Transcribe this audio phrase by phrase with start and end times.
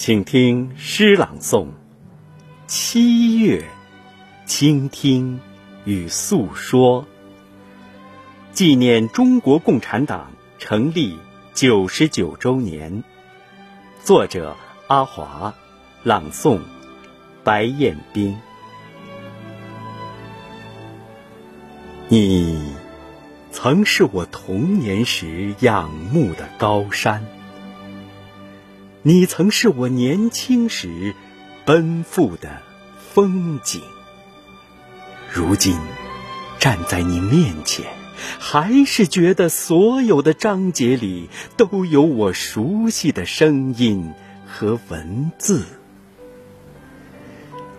[0.00, 1.64] 请听诗朗诵
[2.66, 3.58] 《七月》，
[4.46, 5.38] 倾听
[5.84, 7.04] 与诉说，
[8.50, 11.18] 纪念中国共产党成立
[11.52, 13.04] 九十九周年。
[14.02, 15.54] 作者阿华，
[16.02, 16.60] 朗诵
[17.44, 18.38] 白彦斌。
[22.08, 22.72] 你
[23.52, 27.22] 曾是我童年时仰慕的高山。
[29.02, 31.14] 你曾是我年轻时
[31.64, 32.60] 奔赴的
[33.14, 33.80] 风景，
[35.32, 35.78] 如今
[36.58, 37.86] 站在你面前，
[38.38, 44.12] 还是觉得所有的章节里都有我熟悉的声音
[44.46, 45.64] 和文字。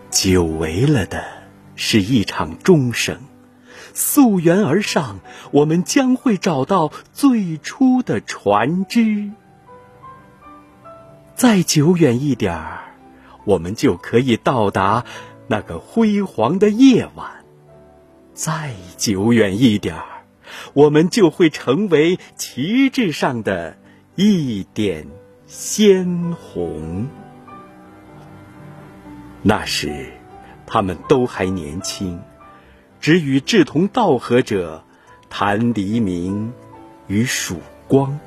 [0.10, 1.24] 久违了的
[1.76, 3.20] 是一场钟声，
[3.94, 5.20] 溯源而上，
[5.52, 9.30] 我们将会找到最初的船只。
[11.42, 12.94] 再久远一点儿，
[13.46, 15.06] 我们就可以到达
[15.48, 17.32] 那个辉煌的夜晚；
[18.36, 20.06] 再久远一点儿，
[20.74, 23.76] 我们就会成为旗帜上的
[24.14, 25.08] 一点
[25.48, 27.08] 鲜红。
[29.42, 30.14] 那时，
[30.68, 32.22] 他们都还年轻，
[33.00, 34.84] 只与志同道合者
[35.28, 36.54] 谈黎明
[37.08, 38.20] 与曙光。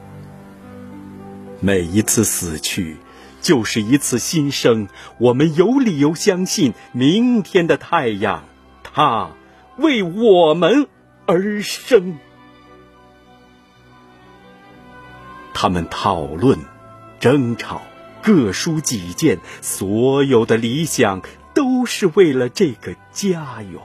[1.61, 2.97] 每一次死去。
[3.45, 8.45] 就是一次新生，我们有理由相信，明天的太阳，
[8.83, 9.33] 它
[9.77, 10.89] 为我们
[11.27, 12.17] 而生。
[15.53, 16.59] 他们讨论、
[17.21, 17.83] 争吵、
[18.23, 21.21] 各抒己见，所有的理想
[21.53, 23.79] 都是为了这个家园。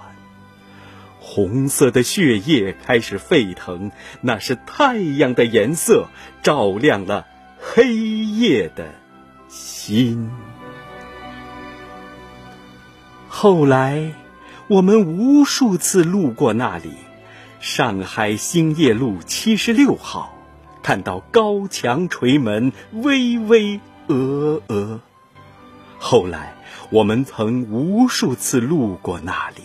[1.19, 6.07] 红色的血液开始沸腾，那是太阳的颜色，
[6.43, 7.27] 照亮了
[7.59, 8.98] 黑夜的。
[9.49, 10.29] 心。
[13.27, 14.13] 后来，
[14.67, 16.91] 我们无数次路过那里，
[17.59, 20.33] 上海兴业路七十六号，
[20.83, 24.99] 看到高墙垂门，巍巍峨峨。
[25.97, 26.55] 后来，
[26.91, 29.63] 我们曾无数次路过那里，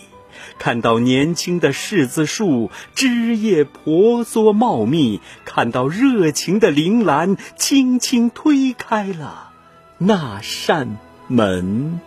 [0.57, 9.44] 看到年轻的柿子树枝叶婆娑茂密，看到热情的铃兰轻轻推开了。
[9.97, 10.97] 那扇
[11.29, 12.01] 门，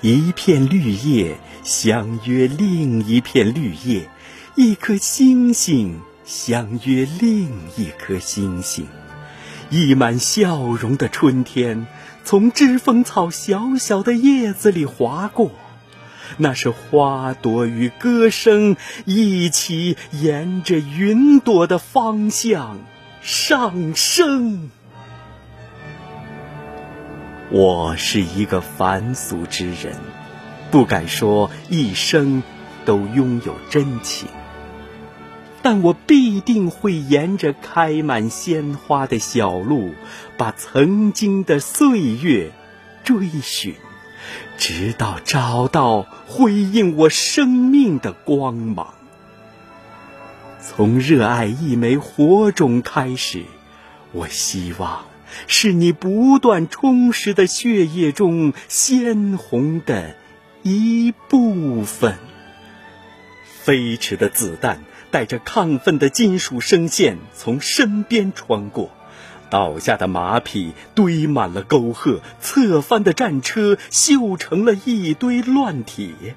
[0.00, 4.08] 一片绿叶相约另一片绿叶，
[4.54, 8.86] 一颗星星相约另一颗星星，
[9.68, 11.86] 溢满笑容的春天
[12.24, 15.52] 从知风草小小的叶子里划过，
[16.38, 22.78] 那是花朵与歌声一起沿着云朵的方向
[23.20, 24.70] 上升。
[27.52, 29.96] 我是一个凡俗之人，
[30.70, 32.44] 不敢说一生
[32.84, 34.28] 都拥有真情，
[35.60, 39.94] 但我必定会沿着开满鲜花的小路，
[40.36, 42.52] 把曾经的岁月
[43.02, 43.74] 追寻，
[44.56, 48.94] 直到找到辉映我生命的光芒。
[50.62, 53.42] 从热爱一枚火种开始，
[54.12, 55.09] 我希望。
[55.46, 60.16] 是你不断充实的血液中鲜红的
[60.62, 62.16] 一部分。
[63.62, 68.90] 飞驰的子弹带着亢奋的金属声线从身边穿过，
[69.50, 76.36] 倒下的马匹堆满了沟壑，侧翻的战车锈成了一堆乱铁。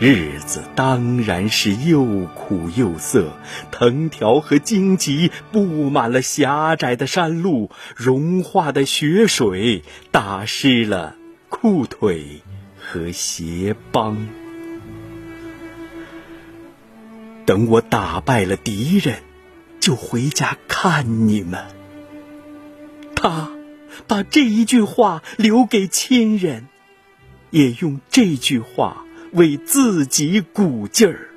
[0.00, 3.38] 日子当然是又苦又涩，
[3.70, 11.14] 藤条和荆棘布满了狭窄的山路，融化的雪水打湿了
[11.48, 12.42] 裤腿
[12.76, 14.26] 和鞋帮。
[17.46, 19.22] 等我打败了敌人，
[19.78, 21.66] 就回家看你们。
[23.14, 23.50] 他
[24.08, 26.66] 把这一句话留给亲人，
[27.50, 29.03] 也用这句话。
[29.34, 31.28] 为自己鼓劲儿。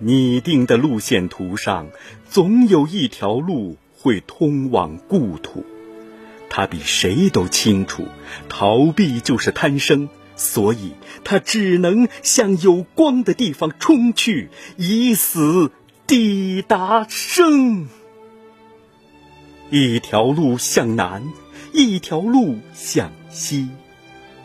[0.00, 1.88] 拟定的路线图上，
[2.28, 5.64] 总有一条路会通往故土。
[6.50, 8.06] 他比谁都清楚，
[8.48, 10.92] 逃避就是贪生，所以
[11.22, 15.70] 他只能向有光的地方冲去，以死
[16.06, 17.88] 抵达生。
[19.70, 21.24] 一条路向南，
[21.72, 23.68] 一条路向西。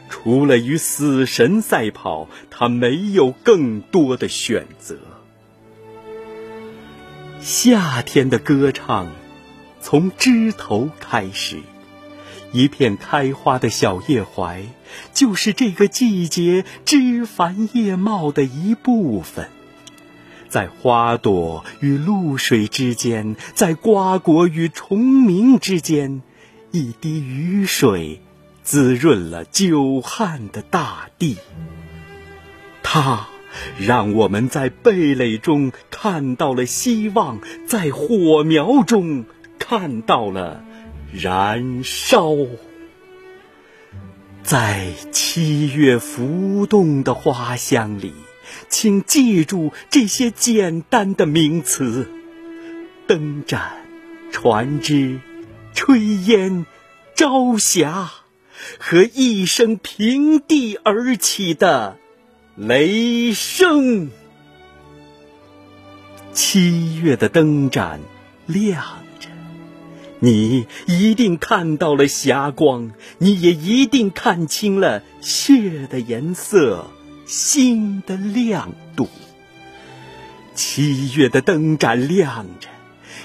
[0.09, 4.97] 除了与死神赛跑，他没有更多的选择。
[7.39, 9.11] 夏天的歌唱，
[9.79, 11.59] 从枝头开始，
[12.51, 14.65] 一片开花的小叶槐，
[15.13, 19.49] 就是这个季节枝繁叶茂的一部分。
[20.49, 26.23] 在花朵与露水之间，在瓜果与虫鸣之间，
[26.71, 28.19] 一滴雨水
[28.69, 31.37] 滋润了久旱的大地。
[32.83, 33.27] 它
[33.79, 39.25] 让我们在蓓蕾中看到了希望，在火苗中
[39.57, 40.63] 看到了
[41.11, 42.35] 燃烧。
[44.43, 48.13] 在七月浮动的花香里。
[48.67, 52.07] 请记住这些简单的名词：
[53.07, 53.83] 灯盏、
[54.31, 55.19] 船只、
[55.73, 56.67] 炊烟、
[57.15, 58.11] 朝霞，
[58.77, 61.97] 和一声平地而起的
[62.55, 64.09] 雷声。
[66.33, 67.99] 七月的灯盏
[68.45, 68.83] 亮
[69.19, 69.29] 着，
[70.19, 76.91] 你一定看到了霞光，你也一定看清了血的颜色。
[77.25, 79.07] 心的亮度，
[80.55, 82.69] 七月的灯盏亮着，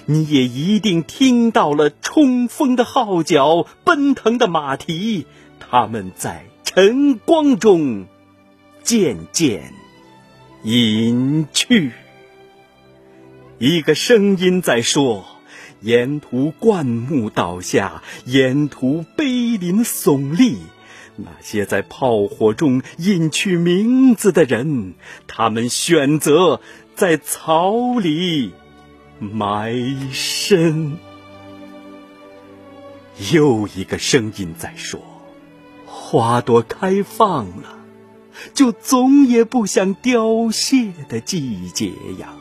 [0.06, 5.26] 你也一定听到了冲锋的号角，奔腾的马蹄，
[5.60, 8.06] 他们在晨光中
[8.82, 9.72] 渐渐
[10.62, 11.92] 隐去。
[13.58, 15.24] 一个声音在说：
[15.80, 20.58] 沿途灌木倒下，沿途碑林耸立。
[21.16, 24.94] 那些在炮火中隐去名字的人，
[25.28, 26.60] 他们选择
[26.96, 28.52] 在草里
[29.18, 29.74] 埋
[30.12, 30.98] 身。
[33.32, 35.00] 又一个声音在说
[35.86, 37.78] ：“花朵开放了，
[38.54, 42.34] 就总也不想凋谢的季节呀。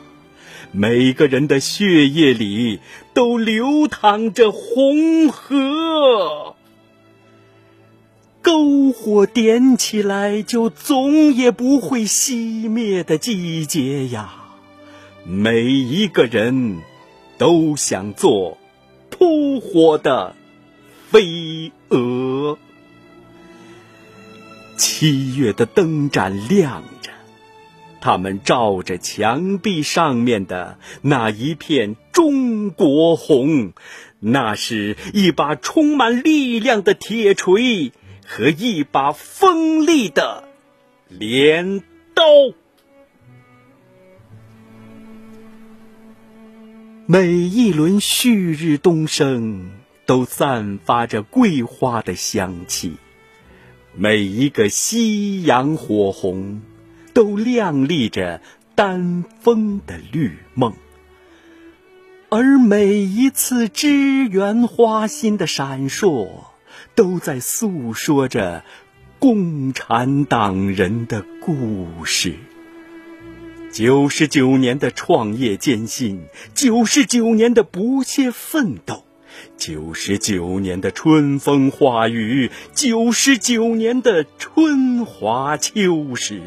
[0.72, 2.80] 每个人的血液里
[3.12, 6.56] 都流淌着红河。”
[8.42, 14.43] 篝火点起来，就总也不会熄灭的季节呀！
[15.24, 16.82] 每一个人
[17.38, 18.58] 都想做
[19.10, 20.34] 扑火的
[21.10, 22.58] 飞蛾。
[24.76, 27.10] 七月的灯盏亮着，
[28.00, 33.72] 它们照着墙壁上面的那一片中国红，
[34.20, 37.92] 那是一把充满力量的铁锤。
[38.26, 40.44] 和一把锋利的
[41.10, 41.80] 镰
[42.14, 42.24] 刀，
[47.06, 49.70] 每一轮旭日东升，
[50.06, 52.92] 都散发着桂花的香气；
[53.94, 56.62] 每一个夕阳火红，
[57.12, 58.40] 都亮丽着
[58.74, 60.72] 丹枫的绿梦；
[62.30, 66.44] 而每一次支援花心的闪烁。
[66.96, 68.64] 都在诉说着
[69.18, 72.36] 共产党人的故事。
[73.74, 79.02] 九十九年的创业艰辛，九十九年的不懈奋斗，
[79.56, 86.40] 九十九年的春风化雨，九十九年的春华秋实。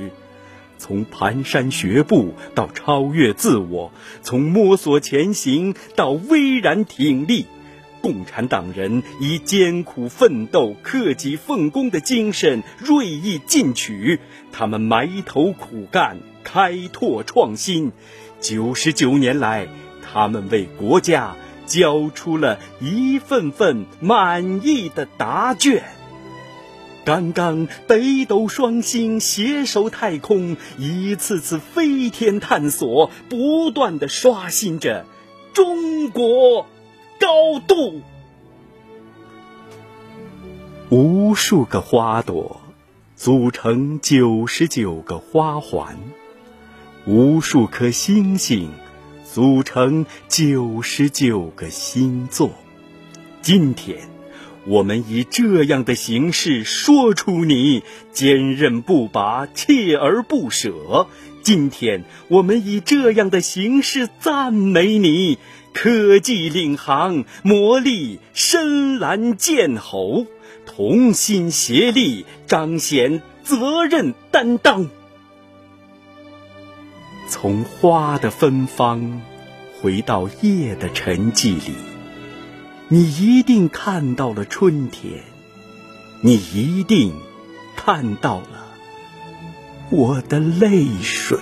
[0.78, 3.92] 从蹒跚学步到超越自我，
[4.24, 7.46] 从摸索前行到巍然挺立。
[8.00, 14.22] 共产党人以艰苦奋斗、克己奉公的精神锐意进取，
[14.54, 17.92] 他们埋头苦干、开拓创新。
[18.40, 19.68] 九十九年来，
[20.02, 21.36] 他们为国家
[21.66, 25.84] 交出了一份份满意的答卷。
[27.04, 35.06] 刚刚北斗双星携手太空，一次次飞天探索，不断的刷新着
[35.52, 36.66] 中国。
[37.20, 38.02] 高度，
[40.90, 42.62] 无数个花朵
[43.16, 45.98] 组成九十九个花环，
[47.08, 48.70] 无数颗星星
[49.24, 52.52] 组成九十九个星座。
[53.42, 54.10] 今天，
[54.66, 61.08] 我们以这样的形式说出你坚韧不拔、锲而不舍；
[61.44, 65.38] 今天，我们以这样的形式赞美你。
[65.74, 70.26] 科技领航，魔力深蓝剑喉，
[70.66, 74.90] 同心协力，彰显责任担当。
[77.28, 79.22] 从花的芬芳
[79.80, 81.74] 回到叶的沉寂里，
[82.88, 85.24] 你一定看到了春天，
[86.22, 87.14] 你一定
[87.76, 88.68] 看到了
[89.90, 91.38] 我的泪水。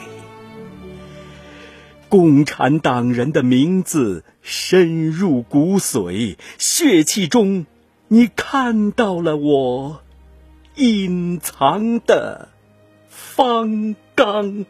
[2.10, 7.66] 共产党人的名字深入骨髓，血气中
[8.08, 10.02] 你看到了我
[10.76, 12.50] 隐藏的
[13.10, 14.66] 方刚，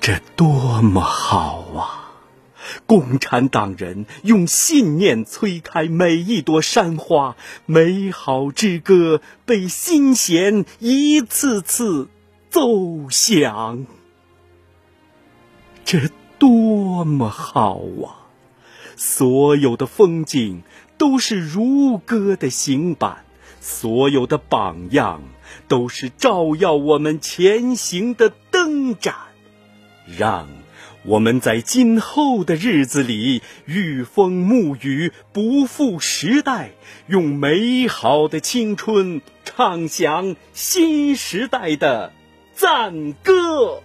[0.00, 2.14] 这多么好啊！
[2.86, 12.08] 共产党人用信念催开每一朵山花，美好之歌被心弦一次次
[12.48, 13.84] 奏响。
[15.84, 18.32] 这多么好啊！
[18.96, 20.62] 所有的风景
[20.96, 23.26] 都是如歌的行板，
[23.60, 25.20] 所有的榜样
[25.68, 29.14] 都是照耀我们前行的灯盏，
[30.16, 30.48] 让。
[31.02, 36.72] 我们在今后的日子里，御风沐雨，不负时代，
[37.06, 42.12] 用美好的青春唱响新时代的
[42.54, 43.82] 赞歌。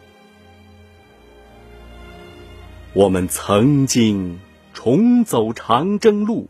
[2.91, 4.39] 我们曾经
[4.73, 6.49] 重走长征路，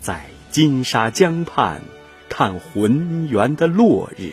[0.00, 1.82] 在金沙江畔
[2.30, 4.32] 看浑圆的落日，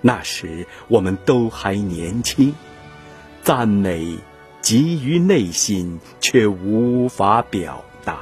[0.00, 2.52] 那时我们都还年轻，
[3.46, 4.18] 赞美。
[4.60, 8.18] 急于内心，却无法表达，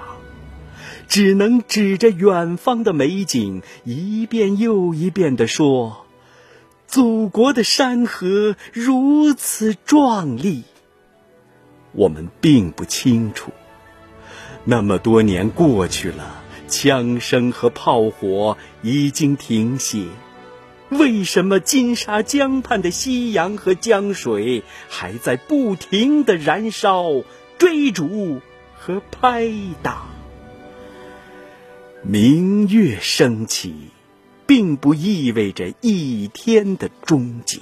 [1.08, 6.04] 只能指着远方的美景，一遍又一遍地说
[6.86, 10.64] ：“祖国的山河如此壮丽。”
[11.92, 13.50] 我们并不清楚，
[14.64, 20.04] 那么多年过去了，枪声和炮火已经停歇。
[20.98, 27.22] 为什么金沙江畔的夕阳和江水还在不停的燃烧、
[27.58, 28.40] 追逐
[28.76, 29.50] 和拍
[29.82, 30.06] 打？
[32.02, 33.74] 明月升起，
[34.46, 37.60] 并不意味着一天的终结。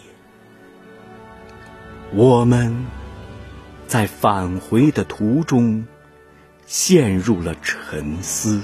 [2.12, 2.84] 我们
[3.86, 5.86] 在返回的途中
[6.66, 8.60] 陷入了沉思，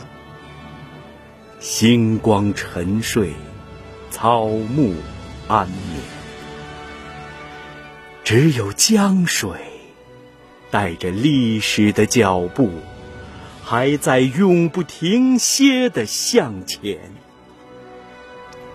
[1.60, 3.32] 星光沉睡。
[4.11, 4.95] 草木
[5.47, 6.00] 安眠，
[8.25, 9.50] 只有江水
[10.71, 12.71] 带着历史的脚步，
[13.62, 16.99] 还在永不停歇的向前。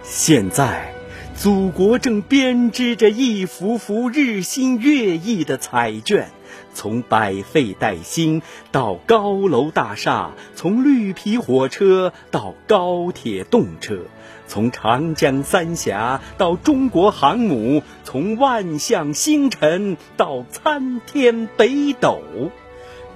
[0.04, 0.94] 现在，
[1.36, 6.30] 祖国正编织着一幅幅日新月异的彩卷。
[6.75, 14.06] 从百废待兴到高楼大厦，从绿皮火车到高铁动车，
[14.53, 22.22] 从长江三峡到中国航母，从万象星辰到参天北斗，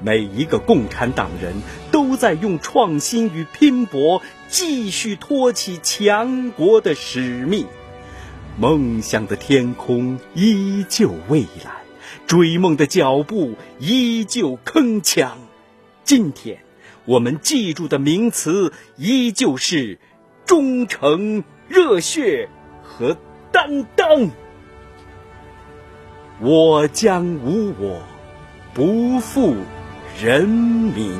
[0.01, 1.53] 每一个共产党人
[1.91, 7.67] 都在用创新与拼搏继续托起强国的使命。
[8.57, 11.75] 梦想的天空依旧蔚蓝。
[12.25, 15.33] 追梦的脚步依旧铿锵，
[16.03, 16.57] 今天
[17.05, 19.99] 我们记住的名词依旧是
[20.47, 22.47] 忠诚、热血
[22.81, 23.17] 和
[23.51, 24.31] 担当。
[26.39, 28.01] 我将无我，
[28.73, 29.57] 不负
[30.23, 31.19] 人民。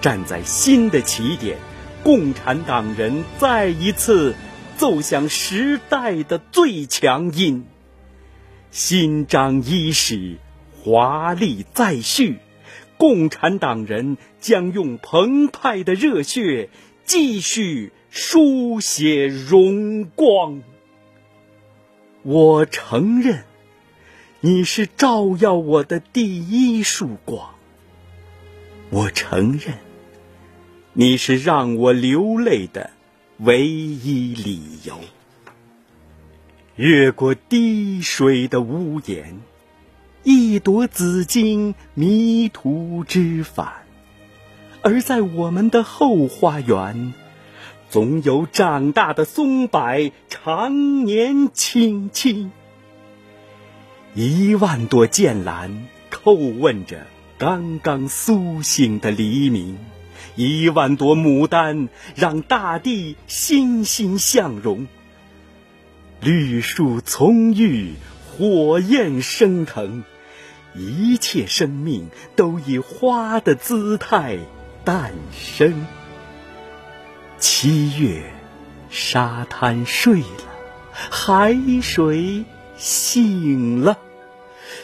[0.00, 1.58] 站在新的起点，
[2.02, 4.34] 共产党人再一次
[4.78, 7.66] 奏响时代的最强音。
[8.70, 10.38] 新章伊始，
[10.82, 12.38] 华丽再续。
[12.96, 16.70] 共产党人将用澎湃的热血
[17.04, 20.62] 继续书写荣光。
[22.22, 23.44] 我承认，
[24.40, 27.50] 你是照耀我的第一束光。
[28.88, 29.76] 我承认，
[30.94, 32.88] 你是让我流泪的
[33.36, 34.98] 唯一理由。
[36.76, 39.42] 越过滴水的屋檐，
[40.22, 43.84] 一朵紫荆迷途知返；
[44.80, 47.12] 而在我们的后花园，
[47.96, 52.52] 总有长大的松柏常年青青。
[54.12, 57.06] 一万朵剑兰叩问着
[57.38, 59.78] 刚刚苏醒的黎明，
[60.34, 64.86] 一万朵牡丹让大地欣欣向荣。
[66.20, 67.94] 绿树葱郁，
[68.28, 70.04] 火焰升腾，
[70.74, 74.36] 一切生命都以花的姿态
[74.84, 75.86] 诞生。
[77.38, 78.22] 七月，
[78.90, 80.26] 沙滩睡了，
[80.92, 82.44] 海水
[82.76, 83.98] 醒了，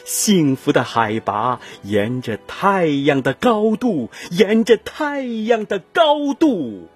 [0.05, 6.89] 幸福的海拔沿着太阳的高度，沿着太阳的高度，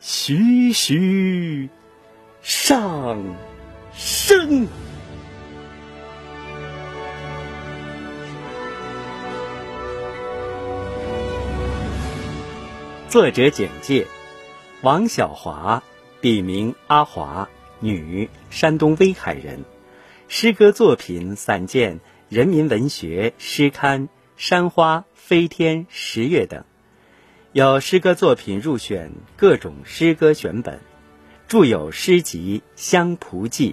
[0.00, 1.68] 徐徐
[2.42, 3.22] 上。
[4.00, 4.68] 升。
[13.08, 14.06] 作者简介：
[14.82, 15.82] 王小华，
[16.20, 17.48] 笔名阿华，
[17.80, 19.64] 女，山东威海人。
[20.28, 21.96] 诗歌作品散见
[22.28, 24.06] 《人民文学》诗刊
[24.36, 26.62] 《山花》《飞天》《十月》等，
[27.50, 30.78] 有诗歌作品入选各种诗歌选本，
[31.48, 33.72] 著有诗集《香蒲记》。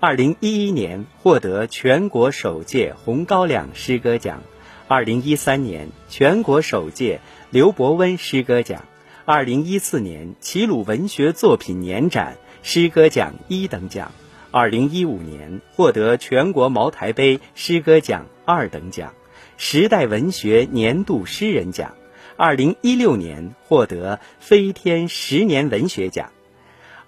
[0.00, 4.42] 二零一一年获得全国首届红高粱诗歌奖，
[4.88, 7.20] 二零一三年全国首届
[7.50, 8.86] 刘伯温诗歌奖，
[9.28, 14.12] 二零一四年齐鲁文学作品年展诗歌奖一等奖。
[14.52, 19.14] 二零一五年获得全国茅台杯诗歌奖二等奖，
[19.56, 21.96] 时代文学年度诗人奖。
[22.36, 26.30] 二零一六年获得飞天十年文学奖，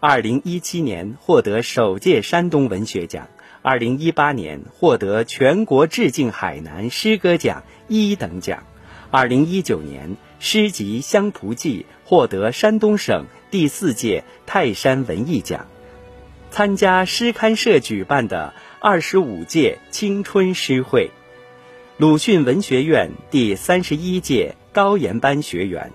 [0.00, 3.28] 二零一七年获得首届山东文学奖，
[3.62, 8.64] 二零一八年获得全国致敬海南诗歌奖一等奖，
[9.12, 15.66] 二零一九年诗集《香蒲记》获得山东省第四届泰山文艺奖。
[16.50, 21.10] 参加诗刊社举办的二十五届青春诗会，
[21.96, 25.90] 鲁迅文学院第三十一届高研班学员，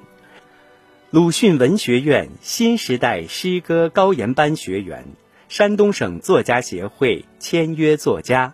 [1.09, 5.05] 鲁迅文学院新时代诗歌高研班学员，
[5.47, 8.53] 山东省作家协会签约作家，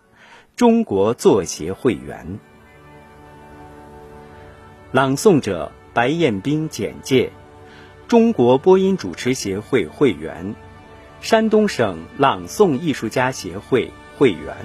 [0.56, 2.40] 中国作协会员。
[4.92, 7.32] 朗诵者白彦斌简介，
[8.08, 10.56] 中国播音主持协会会员。
[11.22, 14.56] 山东省朗诵艺术家协会会员。